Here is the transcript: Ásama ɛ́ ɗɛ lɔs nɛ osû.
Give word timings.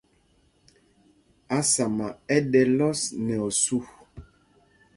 Ásama 1.57 2.07
ɛ́ 2.35 2.39
ɗɛ 2.51 2.61
lɔs 2.77 2.99
nɛ 3.25 3.35
osû. 3.47 3.77